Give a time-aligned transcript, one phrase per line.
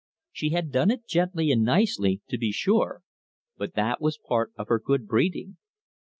[0.31, 3.03] She had done it gently and nicely, to be sure,
[3.55, 5.57] but that was part of her good breeding.